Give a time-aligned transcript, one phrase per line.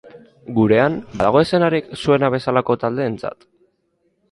[0.59, 3.49] Gurean, badago eszenarik zuena bezalako taldeentzat?